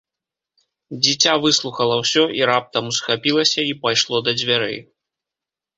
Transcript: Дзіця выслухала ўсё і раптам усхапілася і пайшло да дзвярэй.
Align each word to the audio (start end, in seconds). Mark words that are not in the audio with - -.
Дзіця 1.03 1.33
выслухала 1.43 1.95
ўсё 2.01 2.23
і 2.41 2.49
раптам 2.53 2.83
усхапілася 2.93 3.61
і 3.75 3.79
пайшло 3.87 4.17
да 4.31 4.39
дзвярэй. 4.41 4.79